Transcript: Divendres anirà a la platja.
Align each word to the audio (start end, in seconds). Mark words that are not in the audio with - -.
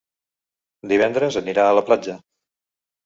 Divendres 0.93 1.37
anirà 1.43 1.67
a 1.67 1.77
la 1.81 1.85
platja. 1.91 2.17